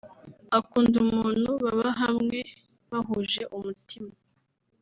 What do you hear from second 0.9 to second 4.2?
umuntu baba hamwe bahuje umutima